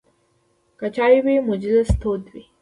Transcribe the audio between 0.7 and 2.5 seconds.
که چای وي، مجلس تود وي.